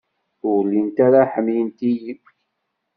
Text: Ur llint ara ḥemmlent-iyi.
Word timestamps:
Ur 0.51 0.59
llint 0.67 0.97
ara 1.05 1.21
ḥemmlent-iyi. 1.31 2.13